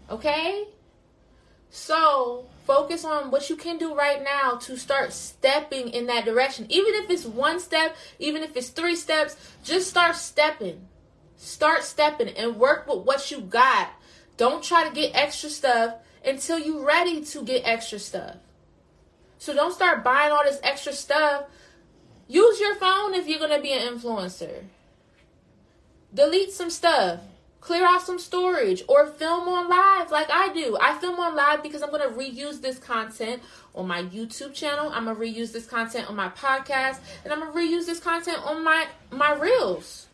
Okay? 0.08 0.68
So, 1.70 2.46
focus 2.68 3.02
on 3.02 3.30
what 3.30 3.48
you 3.48 3.56
can 3.56 3.78
do 3.78 3.94
right 3.94 4.22
now 4.22 4.56
to 4.56 4.76
start 4.76 5.10
stepping 5.10 5.88
in 5.88 6.06
that 6.06 6.26
direction. 6.26 6.66
Even 6.68 6.94
if 6.96 7.08
it's 7.08 7.24
one 7.24 7.58
step, 7.58 7.96
even 8.18 8.42
if 8.42 8.54
it's 8.54 8.68
three 8.68 8.94
steps, 8.94 9.36
just 9.64 9.88
start 9.88 10.14
stepping. 10.14 10.86
Start 11.38 11.82
stepping 11.82 12.28
and 12.28 12.56
work 12.56 12.86
with 12.86 13.06
what 13.06 13.30
you 13.30 13.40
got. 13.40 13.88
Don't 14.36 14.62
try 14.62 14.86
to 14.86 14.94
get 14.94 15.16
extra 15.16 15.48
stuff 15.48 15.94
until 16.22 16.58
you're 16.58 16.84
ready 16.84 17.24
to 17.24 17.42
get 17.42 17.62
extra 17.64 17.98
stuff. 17.98 18.36
So 19.38 19.54
don't 19.54 19.72
start 19.72 20.04
buying 20.04 20.30
all 20.30 20.44
this 20.44 20.60
extra 20.62 20.92
stuff. 20.92 21.44
Use 22.28 22.60
your 22.60 22.74
phone 22.74 23.14
if 23.14 23.26
you're 23.26 23.38
going 23.38 23.56
to 23.56 23.62
be 23.62 23.72
an 23.72 23.94
influencer. 23.94 24.64
Delete 26.12 26.52
some 26.52 26.70
stuff 26.70 27.20
clear 27.60 27.86
out 27.86 28.02
some 28.02 28.18
storage 28.18 28.82
or 28.88 29.06
film 29.06 29.48
on 29.48 29.68
live 29.68 30.10
like 30.10 30.28
I 30.30 30.52
do. 30.52 30.76
I 30.80 30.98
film 30.98 31.18
on 31.18 31.34
live 31.34 31.62
because 31.62 31.82
I'm 31.82 31.90
going 31.90 32.08
to 32.08 32.16
reuse 32.16 32.60
this 32.60 32.78
content 32.78 33.42
on 33.74 33.86
my 33.86 34.02
YouTube 34.02 34.54
channel. 34.54 34.90
I'm 34.92 35.04
going 35.04 35.16
to 35.16 35.22
reuse 35.22 35.52
this 35.52 35.66
content 35.66 36.08
on 36.08 36.16
my 36.16 36.28
podcast 36.30 37.00
and 37.24 37.32
I'm 37.32 37.40
going 37.40 37.52
to 37.52 37.58
reuse 37.58 37.86
this 37.86 38.00
content 38.00 38.38
on 38.44 38.64
my 38.64 38.86
my 39.10 39.34
reels. 39.34 40.06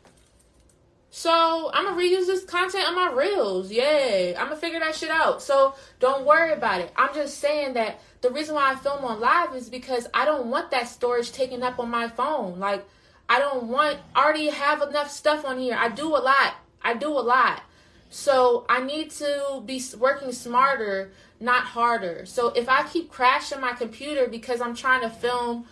So, 1.11 1.71
I'm 1.73 1.85
going 1.85 2.11
to 2.11 2.17
reuse 2.17 2.27
this 2.27 2.45
content 2.45 2.89
on 2.89 2.97
my 2.97 3.13
reels. 3.13 3.71
Yay. 3.71 4.35
I'm 4.35 4.49
going 4.49 4.57
to 4.57 4.61
figure 4.61 4.81
that 4.81 4.97
shit 4.97 5.11
out. 5.11 5.43
So, 5.43 5.77
don't 6.01 6.27
worry 6.27 6.53
about 6.53 6.81
it. 6.81 6.93
I'm 6.97 7.15
just 7.15 7.39
saying 7.39 7.75
that 7.75 8.01
the 8.25 8.31
reason 8.31 8.55
why 8.55 8.73
I 8.73 8.75
film 8.77 9.05
on 9.05 9.21
live 9.21 9.55
is 9.55 9.69
because 9.69 10.09
I 10.15 10.25
don't 10.25 10.47
want 10.47 10.71
that 10.71 10.89
storage 10.89 11.31
taken 11.31 11.63
up 11.63 11.79
on 11.79 11.91
my 11.91 12.09
phone. 12.09 12.59
Like 12.59 12.83
I 13.29 13.39
don't 13.39 13.65
want 13.65 13.99
I 14.15 14.25
already 14.25 14.49
have 14.49 14.81
enough 14.81 15.11
stuff 15.11 15.45
on 15.45 15.59
here. 15.59 15.77
I 15.79 15.91
do 15.91 16.09
a 16.09 16.17
lot 16.17 16.55
I 16.85 16.95
do 16.95 17.09
a 17.09 17.21
lot. 17.21 17.63
So 18.11 18.65
I 18.69 18.81
need 18.81 19.11
to 19.13 19.63
be 19.65 19.83
working 19.99 20.31
smarter, 20.31 21.11
not 21.41 21.65
harder. 21.65 22.27
So 22.27 22.49
if 22.49 22.69
I 22.69 22.87
keep 22.87 23.11
crashing 23.11 23.61
my 23.61 23.73
computer 23.73 24.29
because 24.29 24.61
I'm 24.61 24.77
trying 24.77 25.01
to 25.01 25.11
film 25.11 25.67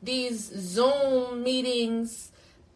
these 0.00 0.38
Zoom 0.38 1.42
meetings 1.42 2.30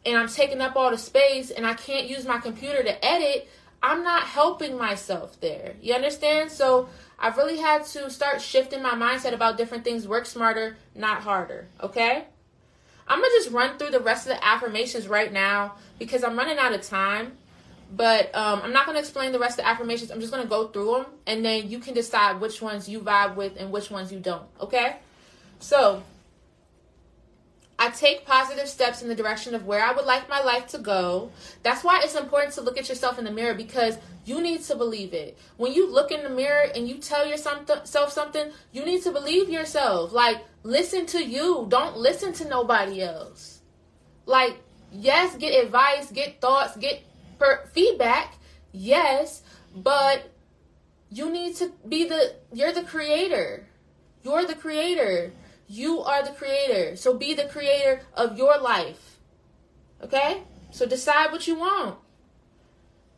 and 0.04 0.16
I'm 0.16 0.28
taking 0.28 0.60
up 0.60 0.74
all 0.74 0.90
the 0.90 0.98
space 0.98 1.50
and 1.50 1.66
I 1.66 1.74
can't 1.74 2.08
use 2.08 2.26
my 2.26 2.38
computer 2.38 2.82
to 2.82 3.04
edit, 3.04 3.48
I'm 3.82 4.02
not 4.02 4.24
helping 4.24 4.76
myself 4.76 5.40
there. 5.40 5.74
You 5.80 5.94
understand? 5.94 6.50
So 6.50 6.88
I've 7.18 7.36
really 7.36 7.58
had 7.58 7.84
to 7.86 8.10
start 8.10 8.40
shifting 8.40 8.82
my 8.82 8.94
mindset 8.94 9.34
about 9.34 9.56
different 9.56 9.84
things. 9.84 10.08
Work 10.08 10.26
smarter, 10.26 10.76
not 10.94 11.22
harder. 11.22 11.68
Okay? 11.80 12.24
I'm 13.06 13.20
to 13.20 13.30
just 13.36 13.50
run 13.50 13.78
through 13.78 13.90
the 13.90 14.00
rest 14.00 14.26
of 14.26 14.34
the 14.34 14.44
affirmations 14.44 15.06
right 15.06 15.32
now 15.32 15.74
because 15.98 16.24
I'm 16.24 16.36
running 16.36 16.58
out 16.58 16.72
of 16.72 16.82
time. 16.82 17.32
But 17.94 18.34
um, 18.34 18.62
I'm 18.62 18.72
not 18.72 18.86
going 18.86 18.96
to 18.96 19.00
explain 19.00 19.32
the 19.32 19.38
rest 19.38 19.58
of 19.58 19.64
the 19.64 19.68
affirmations. 19.68 20.10
I'm 20.10 20.20
just 20.20 20.32
going 20.32 20.42
to 20.42 20.48
go 20.48 20.68
through 20.68 20.92
them, 20.92 21.06
and 21.26 21.44
then 21.44 21.68
you 21.68 21.78
can 21.78 21.92
decide 21.92 22.40
which 22.40 22.62
ones 22.62 22.88
you 22.88 23.00
vibe 23.00 23.36
with 23.36 23.56
and 23.58 23.70
which 23.70 23.90
ones 23.90 24.10
you 24.10 24.18
don't. 24.18 24.46
Okay? 24.60 24.96
So, 25.60 26.02
I 27.78 27.90
take 27.90 28.24
positive 28.24 28.68
steps 28.68 29.02
in 29.02 29.08
the 29.08 29.14
direction 29.14 29.54
of 29.54 29.66
where 29.66 29.84
I 29.84 29.92
would 29.92 30.06
like 30.06 30.28
my 30.28 30.40
life 30.40 30.68
to 30.68 30.78
go. 30.78 31.32
That's 31.62 31.84
why 31.84 32.00
it's 32.02 32.14
important 32.14 32.54
to 32.54 32.62
look 32.62 32.78
at 32.78 32.88
yourself 32.88 33.18
in 33.18 33.24
the 33.24 33.30
mirror 33.30 33.54
because 33.54 33.98
you 34.24 34.40
need 34.40 34.62
to 34.62 34.76
believe 34.76 35.12
it. 35.12 35.36
When 35.56 35.72
you 35.72 35.92
look 35.92 36.12
in 36.12 36.22
the 36.22 36.30
mirror 36.30 36.66
and 36.74 36.88
you 36.88 36.98
tell 36.98 37.26
yourself 37.26 38.12
something, 38.12 38.52
you 38.72 38.84
need 38.84 39.02
to 39.02 39.10
believe 39.10 39.50
yourself. 39.50 40.12
Like, 40.12 40.44
listen 40.62 41.06
to 41.06 41.22
you. 41.22 41.66
Don't 41.68 41.96
listen 41.96 42.32
to 42.34 42.48
nobody 42.48 43.02
else. 43.02 43.60
Like, 44.24 44.58
yes, 44.92 45.36
get 45.36 45.64
advice, 45.64 46.10
get 46.10 46.40
thoughts, 46.40 46.76
get 46.76 47.02
per- 47.42 47.66
feedback, 47.72 48.36
yes, 48.70 49.42
but 49.74 50.30
you 51.10 51.30
need 51.30 51.56
to 51.56 51.72
be 51.88 52.08
the 52.08 52.36
you're 52.52 52.72
the 52.72 52.84
creator. 52.84 53.66
You're 54.22 54.46
the 54.46 54.54
creator. 54.54 55.32
You 55.66 56.00
are 56.00 56.22
the 56.22 56.30
creator. 56.30 56.96
So 56.96 57.14
be 57.14 57.34
the 57.34 57.46
creator 57.46 58.02
of 58.14 58.38
your 58.38 58.58
life. 58.60 59.18
Okay? 60.02 60.42
So 60.70 60.86
decide 60.86 61.32
what 61.32 61.46
you 61.46 61.56
want. 61.56 61.98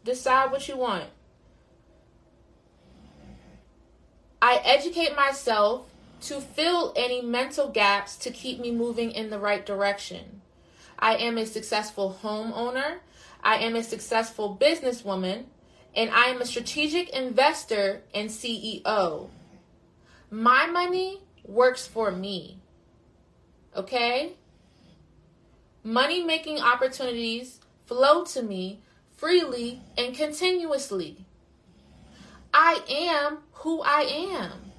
Decide 0.04 0.50
what 0.50 0.66
you 0.68 0.76
want. 0.76 1.10
I 4.40 4.60
educate 4.64 5.16
myself 5.16 5.86
to 6.22 6.40
fill 6.40 6.92
any 6.96 7.20
mental 7.22 7.68
gaps 7.68 8.16
to 8.18 8.30
keep 8.30 8.60
me 8.60 8.70
moving 8.70 9.10
in 9.10 9.30
the 9.30 9.38
right 9.38 9.64
direction. 9.64 10.40
I 10.98 11.16
am 11.16 11.36
a 11.36 11.46
successful 11.46 12.18
homeowner. 12.22 12.98
I 13.44 13.56
am 13.56 13.76
a 13.76 13.82
successful 13.82 14.56
businesswoman, 14.58 15.44
and 15.94 16.10
I 16.10 16.26
am 16.26 16.40
a 16.40 16.46
strategic 16.46 17.10
investor 17.10 18.02
and 18.14 18.30
CEO. 18.30 19.28
My 20.30 20.66
money 20.66 21.20
works 21.44 21.86
for 21.86 22.10
me. 22.10 22.58
Okay? 23.76 24.32
Money 25.82 26.24
making 26.24 26.58
opportunities 26.58 27.60
flow 27.84 28.24
to 28.24 28.42
me 28.42 28.80
freely 29.16 29.82
and 29.98 30.16
continuously. 30.16 31.26
I 32.52 32.80
am 32.88 33.38
who 33.52 33.82
I 33.82 34.02
am. 34.02 34.72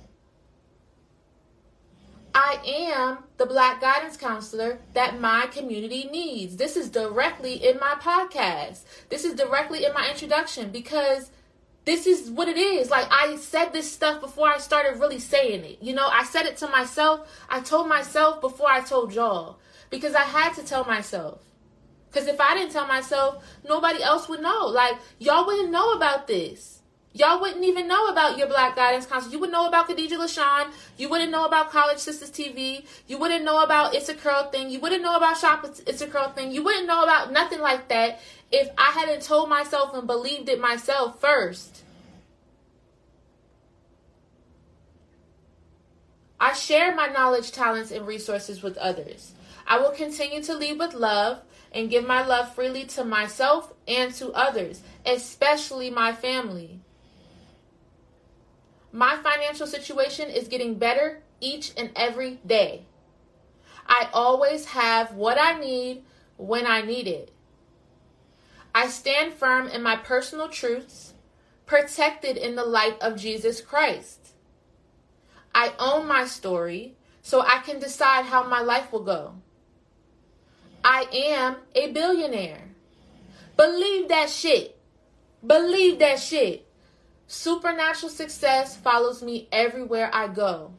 I 2.38 2.60
am 2.66 3.20
the 3.38 3.46
Black 3.46 3.80
Guidance 3.80 4.18
Counselor 4.18 4.80
that 4.94 5.22
my 5.22 5.48
community 5.54 6.10
needs. 6.12 6.58
This 6.58 6.76
is 6.76 6.90
directly 6.90 7.54
in 7.54 7.80
my 7.80 7.96
podcast. 8.02 8.84
This 9.08 9.24
is 9.24 9.36
directly 9.36 9.86
in 9.86 9.94
my 9.94 10.10
introduction 10.10 10.70
because 10.70 11.32
this 11.86 12.06
is 12.06 12.30
what 12.30 12.50
it 12.50 12.58
is. 12.58 12.90
Like, 12.90 13.08
I 13.10 13.38
said 13.38 13.70
this 13.70 13.90
stuff 13.90 14.20
before 14.20 14.50
I 14.50 14.58
started 14.58 15.00
really 15.00 15.20
saying 15.20 15.64
it. 15.64 15.78
You 15.82 15.94
know, 15.94 16.10
I 16.12 16.26
said 16.26 16.46
it 16.46 16.58
to 16.58 16.68
myself. 16.68 17.26
I 17.48 17.62
told 17.62 17.88
myself 17.88 18.42
before 18.42 18.70
I 18.70 18.82
told 18.82 19.14
y'all 19.14 19.58
because 19.90 20.14
I 20.14 20.24
had 20.24 20.56
to 20.56 20.64
tell 20.66 20.84
myself. 20.84 21.40
Because 22.12 22.28
if 22.28 22.42
I 22.42 22.54
didn't 22.54 22.74
tell 22.74 22.86
myself, 22.86 23.46
nobody 23.64 24.04
else 24.04 24.28
would 24.28 24.42
know. 24.42 24.66
Like, 24.66 24.98
y'all 25.20 25.46
wouldn't 25.46 25.72
know 25.72 25.94
about 25.94 26.28
this. 26.28 26.82
Y'all 27.16 27.40
wouldn't 27.40 27.64
even 27.64 27.88
know 27.88 28.10
about 28.10 28.38
your 28.38 28.48
Black 28.48 28.76
Guidance 28.76 29.06
Counselor. 29.06 29.32
You 29.32 29.40
wouldn't 29.40 29.54
know 29.54 29.70
about 29.70 29.88
Khadijah 29.88 30.18
Lashaun. 30.18 30.68
You 30.98 31.08
wouldn't 31.08 31.32
know 31.32 31.46
about 31.46 31.72
College 31.72 32.00
Sisters 32.00 32.30
TV. 32.30 32.86
You 33.08 33.18
wouldn't 33.18 33.46
know 33.46 33.64
about 33.64 33.96
It's 33.96 34.10
a 34.10 34.14
Curl 34.14 34.50
thing. 34.52 34.70
You 34.70 34.82
wouldn't 34.82 35.02
know 35.02 35.16
about 35.16 35.38
Shop 35.38 35.66
It's 35.88 36.02
a 36.02 36.08
Curl 36.08 36.32
thing. 36.32 36.52
You 36.52 36.62
wouldn't 36.62 36.88
know 36.88 37.04
about 37.04 37.32
nothing 37.32 37.62
like 37.62 37.88
that 37.88 38.20
if 38.52 38.68
I 38.78 38.92
hadn't 38.92 39.22
told 39.22 39.48
myself 39.48 39.94
and 39.94 40.06
believed 40.06 40.50
it 40.50 40.60
myself 40.60 41.22
first. 41.22 41.84
I 46.38 46.52
share 46.52 46.94
my 46.94 47.08
knowledge, 47.08 47.54
talents, 47.54 47.92
and 47.92 48.06
resources 48.06 48.62
with 48.62 48.76
others. 48.76 49.32
I 49.66 49.80
will 49.80 49.92
continue 49.92 50.44
to 50.44 50.54
lead 50.54 50.80
with 50.80 50.94
love 50.94 51.44
and 51.72 51.90
give 51.90 52.06
my 52.06 52.26
love 52.26 52.54
freely 52.54 52.84
to 52.88 53.06
myself 53.06 53.72
and 53.88 54.14
to 54.16 54.32
others, 54.34 54.82
especially 55.06 55.90
my 55.90 56.12
family. 56.12 56.82
My 58.96 59.18
financial 59.18 59.68
situation 59.68 60.30
is 60.30 60.48
getting 60.48 60.76
better 60.76 61.22
each 61.42 61.74
and 61.76 61.92
every 61.98 62.40
day. 62.48 62.86
I 63.86 64.08
always 64.14 64.68
have 64.68 65.12
what 65.12 65.38
I 65.38 65.60
need 65.60 66.06
when 66.38 66.66
I 66.66 66.80
need 66.80 67.06
it. 67.06 67.34
I 68.74 68.88
stand 68.88 69.34
firm 69.34 69.68
in 69.68 69.84
my 69.84 69.98
personal 69.98 70.48
truths, 70.48 71.14
protected 71.66 72.38
in 72.38 72.56
the 72.56 72.64
light 72.64 72.98
of 73.02 73.18
Jesus 73.18 73.60
Christ. 73.60 74.30
I 75.54 75.74
own 75.78 76.08
my 76.08 76.24
story 76.24 76.96
so 77.22 77.42
I 77.42 77.60
can 77.66 77.80
decide 77.80 78.24
how 78.24 78.48
my 78.48 78.62
life 78.62 78.94
will 78.94 79.04
go. 79.04 79.36
I 80.86 81.06
am 81.12 81.58
a 81.76 81.92
billionaire. 81.92 82.70
Believe 83.58 84.08
that 84.08 84.30
shit. 84.30 84.80
Believe 85.46 86.00
that 86.00 86.22
shit. 86.22 86.65
Supernatural 87.28 88.12
success 88.12 88.78
follows 88.78 89.24
me 89.24 89.48
everywhere 89.52 90.10
I 90.14 90.28
go. 90.28 90.74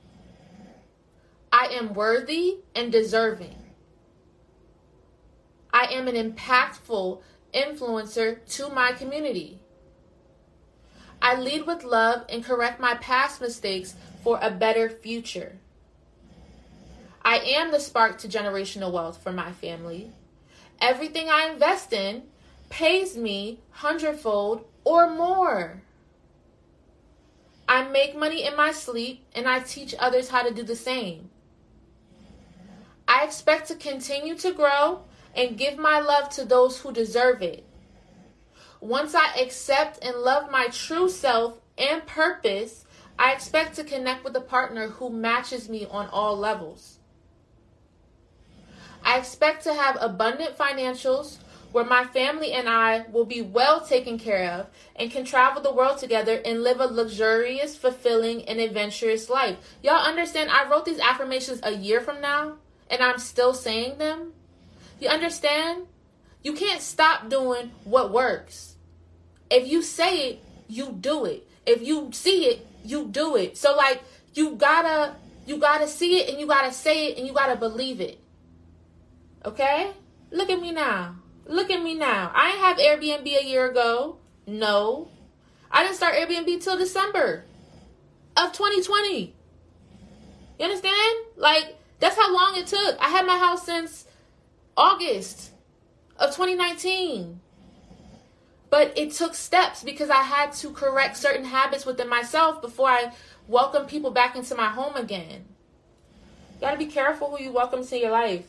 I 1.53 1.67
am 1.73 1.95
worthy 1.95 2.59
and 2.75 2.93
deserving. 2.93 3.57
I 5.73 5.87
am 5.93 6.07
an 6.09 6.15
impactful 6.15 7.21
influencer 7.53 8.47
to 8.57 8.69
my 8.69 8.93
community. 8.93 9.61
I 11.21 11.35
lead 11.35 11.67
with 11.67 11.83
love 11.83 12.25
and 12.29 12.45
correct 12.45 12.79
my 12.79 12.95
past 12.95 13.41
mistakes 13.41 13.95
for 14.23 14.39
a 14.41 14.51
better 14.51 14.89
future. 14.89 15.59
I 17.25 17.39
am 17.39 17.73
the 17.73 17.81
spark 17.81 18.19
to 18.19 18.29
generational 18.29 18.93
wealth 18.93 19.21
for 19.23 19.33
my 19.33 19.51
family. 19.53 20.13
Everything 20.81 21.29
I 21.29 21.51
invest 21.51 21.93
in 21.93 22.23
pays 22.69 23.17
me 23.17 23.61
hundredfold 23.71 24.65
or 24.85 25.11
more. 25.11 25.83
I 27.69 27.89
make 27.89 28.17
money 28.17 28.45
in 28.45 28.57
my 28.57 28.73
sleep 28.73 29.27
and 29.35 29.49
I 29.49 29.61
teach 29.61 29.95
others 29.99 30.29
how 30.29 30.43
to 30.43 30.55
do 30.55 30.63
the 30.63 30.77
same. 30.77 31.31
I 33.09 33.25
expect 33.25 33.69
to 33.69 33.75
continue 33.75 34.37
to 34.37 34.53
grow 34.53 35.03
and 35.35 35.59
give 35.59 35.79
my 35.79 36.01
love 36.01 36.29
to 36.31 36.45
those 36.45 36.81
who 36.81 36.93
deserve 36.93 37.43
it. 37.43 37.65
Once 38.81 39.15
I 39.15 39.35
accept 39.41 40.05
and 40.05 40.17
love 40.19 40.51
my 40.51 40.69
true 40.69 41.09
self 41.09 41.59
and 41.79 42.07
purpose, 42.07 42.85
I 43.19 43.33
expect 43.33 43.77
to 43.77 43.85
connect 43.85 44.25
with 44.25 44.37
a 44.37 44.41
partner 44.41 44.89
who 44.89 45.11
matches 45.11 45.69
me 45.69 45.87
on 45.91 46.09
all 46.09 46.37
levels. 46.37 46.99
I 49.03 49.19
expect 49.19 49.65
to 49.65 49.73
have 49.73 49.97
abundant 50.01 50.59
financials 50.59 51.39
where 51.73 51.85
my 51.85 52.05
family 52.05 52.53
and 52.53 52.69
I 52.69 53.05
will 53.13 53.25
be 53.25 53.43
well 53.43 53.81
taken 53.81 54.19
care 54.19 54.51
of 54.53 54.67
and 54.95 55.11
can 55.11 55.25
travel 55.25 55.63
the 55.63 55.73
world 55.73 55.99
together 55.99 56.41
and 56.45 56.63
live 56.63 56.81
a 56.81 56.87
luxurious, 56.87 57.77
fulfilling, 57.77 58.45
and 58.49 58.61
adventurous 58.61 59.29
life. 59.29 59.57
Y'all 59.83 60.05
understand? 60.05 60.51
I 60.51 60.69
wrote 60.69 60.85
these 60.85 61.01
affirmations 61.01 61.61
a 61.63 61.73
year 61.73 62.01
from 62.01 62.21
now 62.21 62.57
and 62.91 63.03
I'm 63.03 63.19
still 63.19 63.55
saying 63.55 63.99
them. 63.99 64.33
You 65.01 65.09
understand? 65.09 65.87
You 66.43 66.55
can't 66.55 66.81
stop 66.81 67.29
doing 67.29 67.73
what 67.85 68.13
works. 68.13 68.77
If 69.51 69.69
you 69.69 69.83
say 69.83 70.31
it, 70.31 70.45
you 70.69 70.97
do 70.99 71.25
it. 71.25 71.47
If 71.67 71.83
you 71.83 72.11
see 72.13 72.47
it, 72.47 72.67
you 72.85 73.07
do 73.07 73.37
it. 73.37 73.57
So 73.57 73.77
like 73.77 74.03
you 74.35 74.55
gotta 74.55 75.17
you 75.47 75.59
gotta 75.59 75.89
see 75.89 76.21
it 76.21 76.29
and 76.29 76.41
you 76.41 76.47
gotta 76.47 76.73
say 76.73 77.09
it 77.09 77.19
and 77.19 77.27
you 77.27 77.33
gotta 77.33 77.57
believe 77.57 78.01
it. 78.01 78.21
Okay? 79.45 79.93
Look 80.31 80.51
at 80.51 80.61
me 80.61 80.73
now. 80.73 81.17
Look 81.47 81.71
at 81.71 81.83
me 81.83 81.95
now. 81.95 82.33
I 82.35 82.51
didn't 82.51 82.65
have 82.65 83.01
Airbnb 83.01 83.41
a 83.41 83.45
year 83.45 83.71
ago. 83.71 84.19
No. 84.47 85.09
I 85.71 85.83
didn't 85.83 85.97
start 85.97 86.15
Airbnb 86.15 86.63
till 86.63 86.77
December 86.77 87.45
of 88.37 88.53
2020. 88.53 89.35
You 90.59 90.65
understand? 90.65 91.19
Like, 91.37 91.77
that's 92.01 92.17
how 92.17 92.33
long 92.35 92.57
it 92.57 92.67
took. 92.67 92.99
I 93.01 93.09
had 93.09 93.27
my 93.27 93.39
house 93.39 93.65
since 93.65 94.07
August 94.77 95.53
of 96.19 96.31
2019. 96.35 97.41
But 98.69 98.99
it 98.99 99.13
took 99.13 99.35
steps 99.35 99.85
because 99.85 100.11
I 100.11 100.23
had 100.23 100.53
to 100.55 100.71
correct 100.71 101.17
certain 101.17 101.45
habits 101.45 101.87
within 101.87 102.09
myself 102.09 102.61
before 102.61 102.89
I 102.89 103.13
welcome 103.47 103.87
people 103.87 104.11
back 104.11 104.35
into 104.35 104.57
my 104.57 104.67
home 104.67 104.97
again. 104.97 105.45
You 106.55 106.61
gotta 106.61 106.77
be 106.77 106.87
careful 106.87 107.31
who 107.31 107.43
you 107.43 107.53
welcome 107.53 107.87
to 107.87 107.99
your 107.99 108.11
life. 108.11 108.47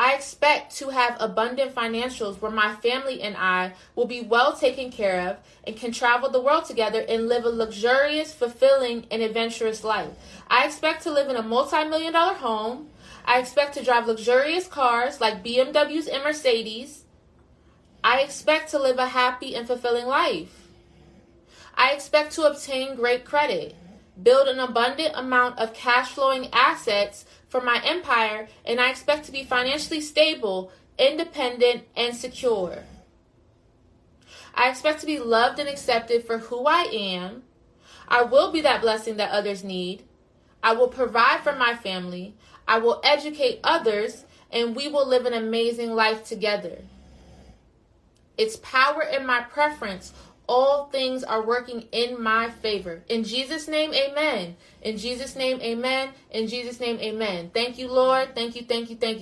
I 0.00 0.14
expect 0.14 0.74
to 0.76 0.88
have 0.88 1.18
abundant 1.20 1.74
financials 1.74 2.40
where 2.40 2.50
my 2.50 2.74
family 2.76 3.20
and 3.20 3.36
I 3.36 3.74
will 3.94 4.06
be 4.06 4.22
well 4.22 4.56
taken 4.56 4.90
care 4.90 5.28
of 5.28 5.36
and 5.66 5.76
can 5.76 5.92
travel 5.92 6.30
the 6.30 6.40
world 6.40 6.64
together 6.64 7.04
and 7.06 7.28
live 7.28 7.44
a 7.44 7.50
luxurious, 7.50 8.32
fulfilling, 8.32 9.04
and 9.10 9.20
adventurous 9.20 9.84
life. 9.84 10.08
I 10.48 10.64
expect 10.64 11.02
to 11.02 11.10
live 11.10 11.28
in 11.28 11.36
a 11.36 11.42
multi 11.42 11.84
million 11.84 12.14
dollar 12.14 12.32
home. 12.32 12.88
I 13.26 13.40
expect 13.40 13.74
to 13.74 13.84
drive 13.84 14.06
luxurious 14.06 14.66
cars 14.66 15.20
like 15.20 15.44
BMWs 15.44 16.08
and 16.10 16.24
Mercedes. 16.24 17.04
I 18.02 18.20
expect 18.20 18.70
to 18.70 18.78
live 18.78 18.96
a 18.96 19.08
happy 19.08 19.54
and 19.54 19.66
fulfilling 19.66 20.06
life. 20.06 20.68
I 21.74 21.92
expect 21.92 22.32
to 22.36 22.44
obtain 22.44 22.96
great 22.96 23.26
credit, 23.26 23.76
build 24.22 24.48
an 24.48 24.60
abundant 24.60 25.12
amount 25.14 25.58
of 25.58 25.74
cash 25.74 26.08
flowing 26.08 26.48
assets 26.54 27.26
for 27.50 27.60
my 27.60 27.82
empire, 27.84 28.48
and 28.64 28.80
I 28.80 28.90
expect 28.90 29.26
to 29.26 29.32
be 29.32 29.44
financially 29.44 30.00
stable, 30.00 30.72
independent, 30.98 31.82
and 31.96 32.14
secure. 32.14 32.84
I 34.54 34.70
expect 34.70 35.00
to 35.00 35.06
be 35.06 35.18
loved 35.18 35.58
and 35.58 35.68
accepted 35.68 36.24
for 36.24 36.38
who 36.38 36.64
I 36.64 36.84
am. 36.92 37.42
I 38.08 38.22
will 38.22 38.52
be 38.52 38.60
that 38.62 38.80
blessing 38.80 39.16
that 39.16 39.30
others 39.30 39.62
need. 39.64 40.04
I 40.62 40.74
will 40.74 40.88
provide 40.88 41.40
for 41.40 41.54
my 41.54 41.74
family. 41.74 42.34
I 42.68 42.78
will 42.78 43.00
educate 43.02 43.60
others, 43.64 44.24
and 44.52 44.76
we 44.76 44.88
will 44.88 45.06
live 45.06 45.26
an 45.26 45.34
amazing 45.34 45.94
life 45.94 46.24
together. 46.24 46.78
It's 48.38 48.56
power 48.56 49.02
in 49.02 49.26
my 49.26 49.40
preference 49.40 50.12
all 50.50 50.86
things 50.86 51.22
are 51.22 51.46
working 51.46 51.84
in 51.92 52.20
my 52.20 52.50
favor. 52.50 53.04
In 53.08 53.22
Jesus' 53.22 53.68
name, 53.68 53.94
amen. 53.94 54.56
In 54.82 54.98
Jesus' 54.98 55.36
name, 55.36 55.60
amen. 55.60 56.10
In 56.32 56.48
Jesus' 56.48 56.80
name, 56.80 56.98
amen. 56.98 57.52
Thank 57.54 57.78
you, 57.78 57.86
Lord. 57.86 58.34
Thank 58.34 58.56
you, 58.56 58.62
thank 58.62 58.90
you, 58.90 58.96
thank 58.96 59.14
you. 59.14 59.18